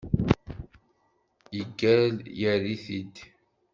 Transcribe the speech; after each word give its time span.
Yeggal 1.57 2.15
yerr-it-id. 2.39 3.15